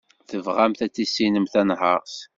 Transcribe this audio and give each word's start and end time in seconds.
Tebɣamt 0.29 0.79
ad 0.85 0.91
tissinemt 0.93 1.51
tanhaṛt. 1.53 2.15